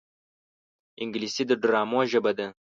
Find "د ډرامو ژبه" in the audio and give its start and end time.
1.47-2.31